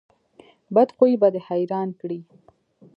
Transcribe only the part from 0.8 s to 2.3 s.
خوی به دې حیران کړي.